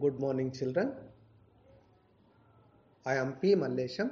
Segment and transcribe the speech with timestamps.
[0.00, 0.92] Good morning, children.
[3.06, 3.54] I am P.
[3.54, 4.10] Mallesham,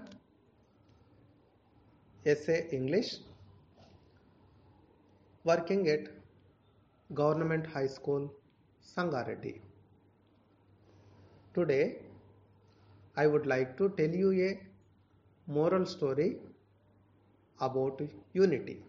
[2.25, 3.19] SA English,
[5.45, 6.09] working at
[7.13, 8.33] Government High School,
[8.83, 9.61] Sangareddy.
[11.55, 11.99] Today,
[13.17, 14.61] I would like to tell you a
[15.47, 16.39] moral story
[17.61, 18.01] about
[18.33, 18.83] unity.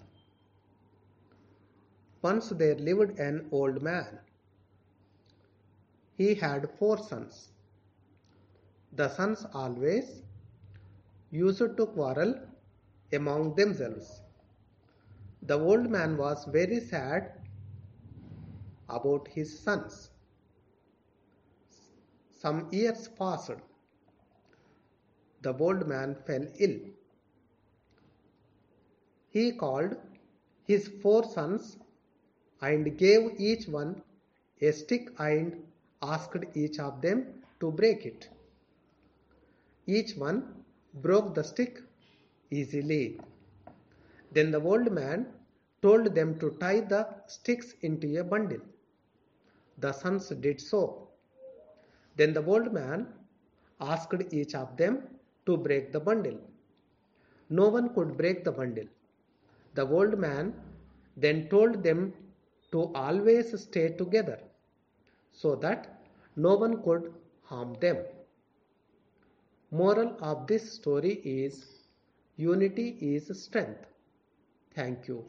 [2.21, 4.19] Once there lived an old man.
[6.21, 7.35] He had four sons.
[8.93, 10.09] The sons always
[11.31, 12.35] used to quarrel
[13.11, 14.21] among themselves.
[15.41, 17.31] The old man was very sad
[18.87, 20.11] about his sons.
[22.43, 23.59] Some years passed.
[25.41, 26.77] The old man fell ill.
[29.29, 29.97] He called
[30.65, 31.77] his four sons
[32.61, 34.03] and gave each one
[34.61, 35.61] a stick and
[36.01, 37.25] asked each of them
[37.59, 38.29] to break it.
[39.85, 41.81] Each one broke the stick
[42.49, 43.19] easily.
[44.31, 45.27] Then the old man
[45.81, 48.61] told them to tie the sticks into a bundle.
[49.77, 51.09] The sons did so.
[52.15, 53.07] Then the old man
[53.79, 55.03] asked each of them
[55.45, 56.39] to break the bundle.
[57.49, 58.85] No one could break the bundle.
[59.73, 60.53] The old man
[61.17, 62.13] then told them
[62.71, 64.39] to always stay together
[65.31, 66.01] so that
[66.35, 67.97] no one could harm them.
[69.71, 71.85] Moral of this story is
[72.35, 73.85] unity is strength.
[74.75, 75.25] Thank you.